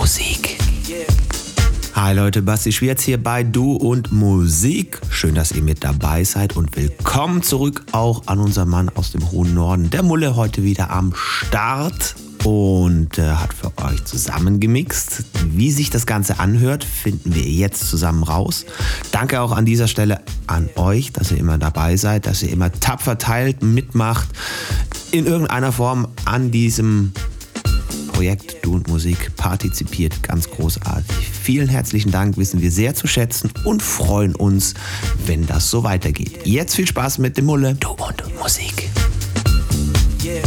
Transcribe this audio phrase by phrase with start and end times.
[0.00, 0.56] Musik.
[1.94, 4.98] Hi Leute, Basti Schwierz hier bei Du und Musik.
[5.10, 9.30] Schön, dass ihr mit dabei seid und willkommen zurück auch an unseren Mann aus dem
[9.30, 15.22] hohen Norden, der Mulle, heute wieder am Start und äh, hat für euch zusammengemixt.
[15.48, 18.64] Wie sich das Ganze anhört, finden wir jetzt zusammen raus.
[19.12, 22.72] Danke auch an dieser Stelle an euch, dass ihr immer dabei seid, dass ihr immer
[22.72, 24.30] tapfer teilt, mitmacht,
[25.10, 27.12] in irgendeiner Form an diesem
[28.20, 30.22] Projekt Du und Musik partizipiert.
[30.22, 31.16] Ganz großartig.
[31.42, 34.74] Vielen herzlichen Dank, wissen wir sehr zu schätzen und freuen uns,
[35.24, 36.40] wenn das so weitergeht.
[36.44, 37.76] Jetzt viel Spaß mit dem Mulle.
[37.76, 38.90] Du und Musik.
[40.22, 40.42] Yeah.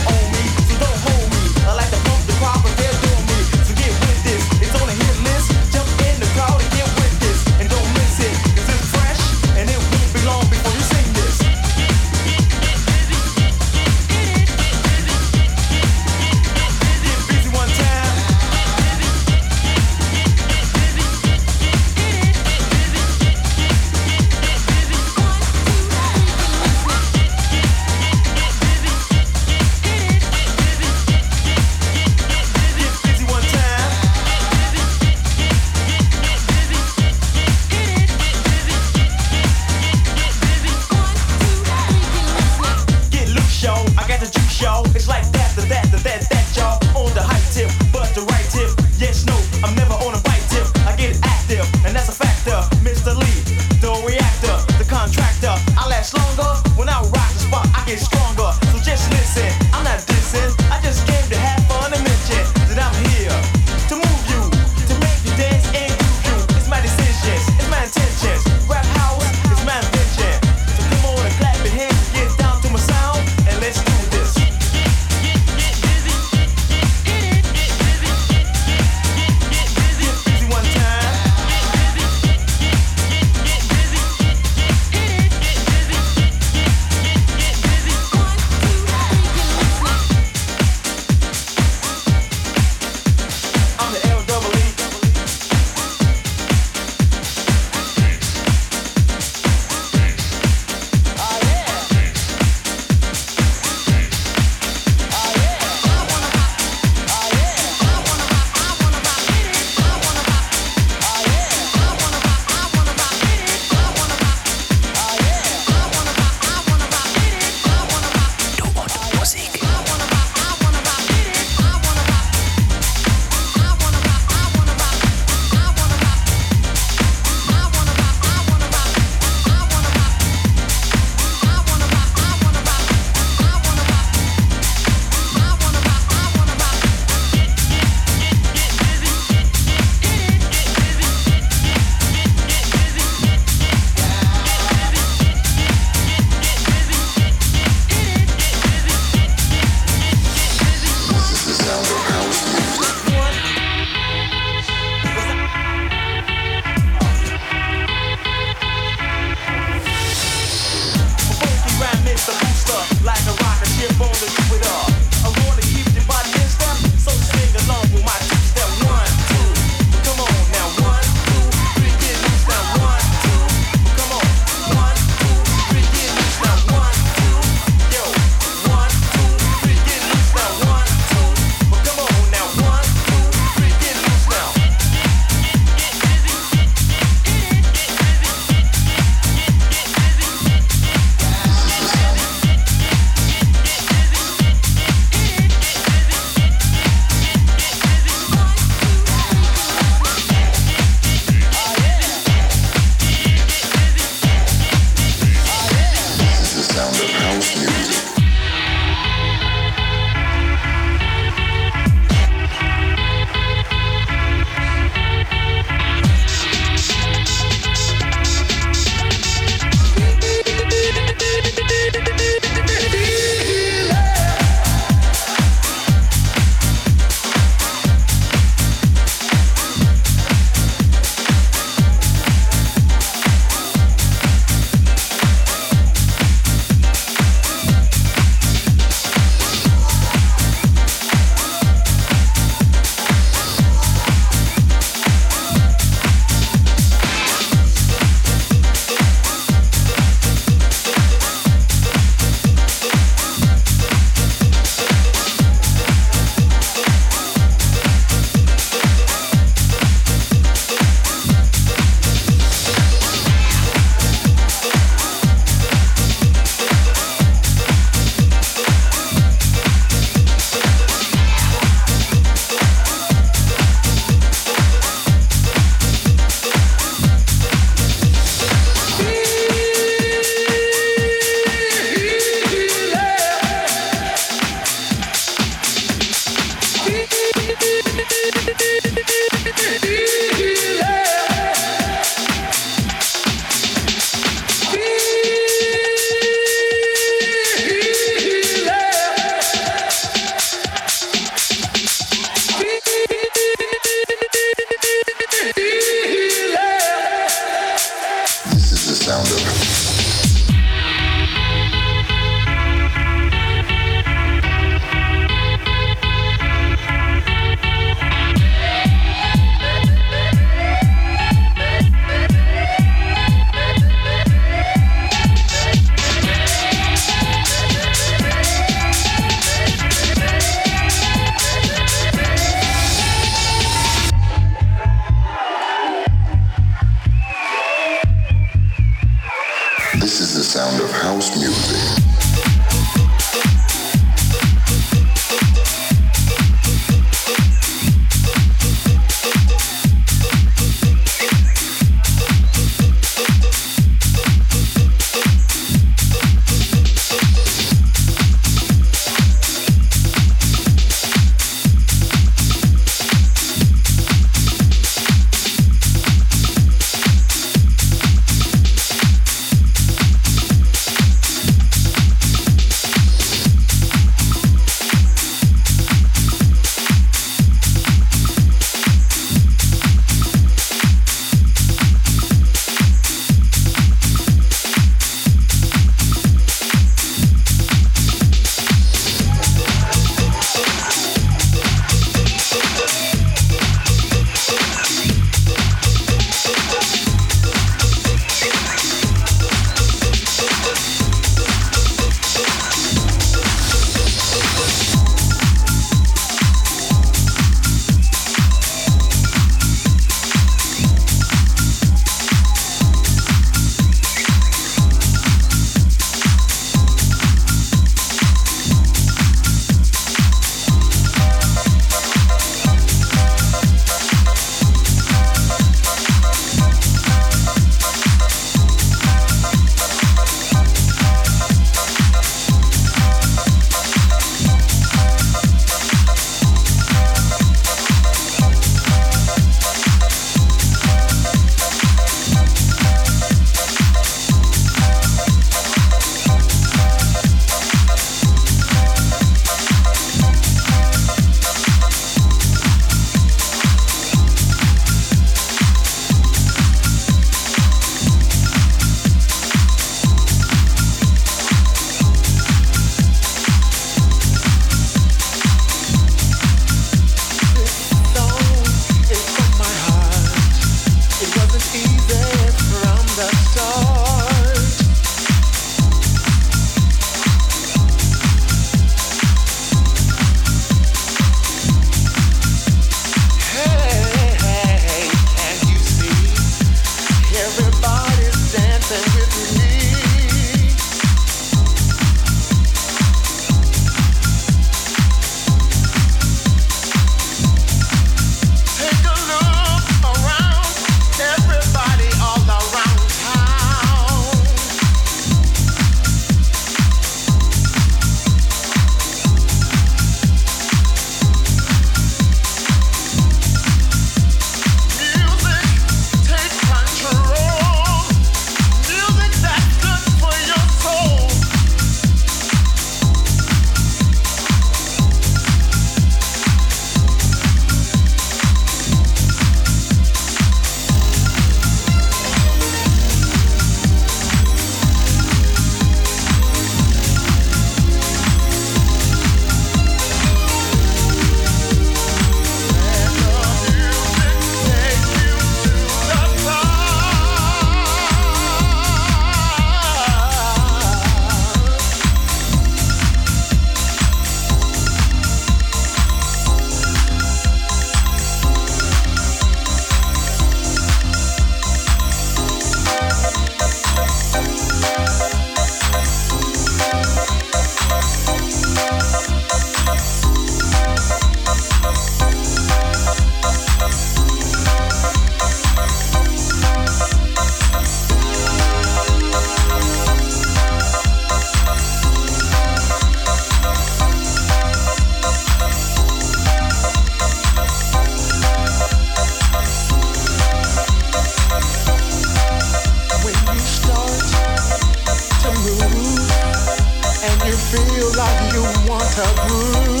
[599.15, 600.00] taboo.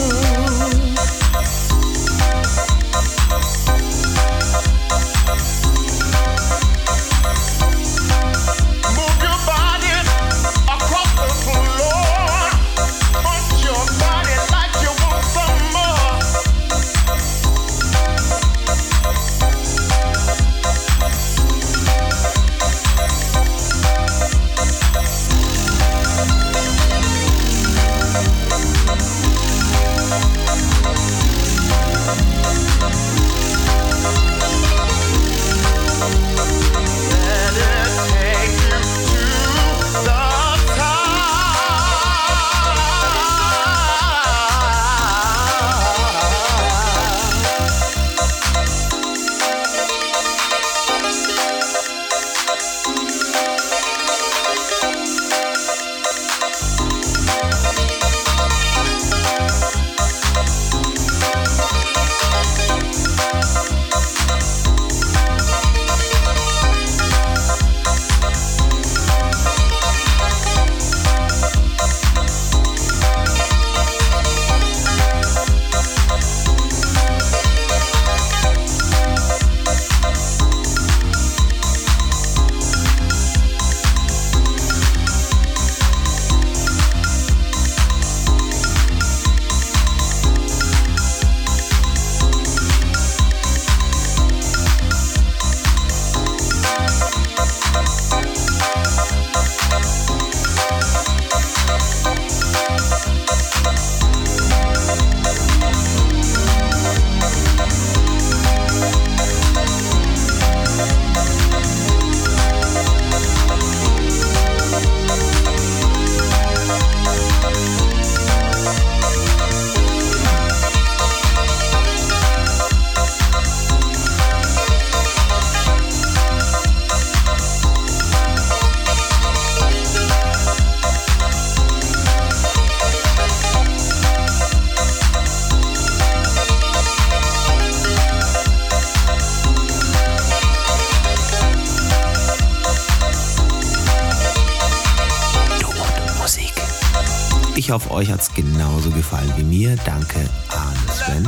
[147.71, 149.77] Ich hoffe, euch hat es genauso gefallen wie mir.
[149.85, 150.19] Danke
[150.49, 151.25] an Sven.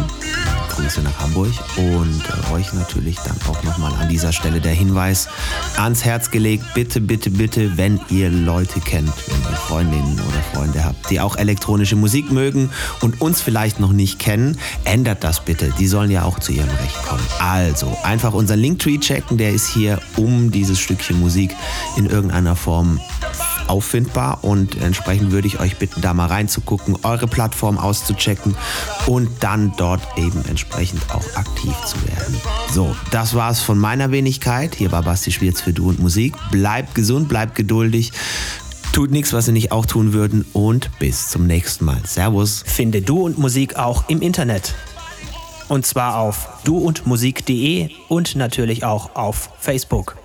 [0.71, 5.29] Grüße nach Hamburg und äh, euch natürlich dann auch nochmal an dieser Stelle der Hinweis
[5.77, 6.65] ans Herz gelegt.
[6.73, 11.37] Bitte, bitte, bitte, wenn ihr Leute kennt, wenn ihr Freundinnen oder Freunde habt, die auch
[11.37, 15.73] elektronische Musik mögen und uns vielleicht noch nicht kennen, ändert das bitte.
[15.79, 17.23] Die sollen ja auch zu ihrem Recht kommen.
[17.39, 21.55] Also einfach unseren Linktree checken, der ist hier um dieses Stückchen Musik
[21.95, 22.99] in irgendeiner Form
[23.67, 28.55] auffindbar und entsprechend würde ich euch bitten, da mal reinzugucken, eure Plattform auszuchecken
[29.05, 32.39] und dann dort eben entsprechend auch aktiv zu werden.
[32.71, 34.75] So, das war's von meiner Wenigkeit.
[34.75, 36.35] Hier war Basti Schwierz für Du und Musik.
[36.51, 38.11] Bleibt gesund, bleibt geduldig.
[38.93, 42.01] Tut nichts, was sie nicht auch tun würden und bis zum nächsten Mal.
[42.05, 42.63] Servus.
[42.65, 44.75] Finde Du und Musik auch im Internet.
[45.67, 50.22] Und zwar auf duundmusik.de und natürlich auch auf Facebook.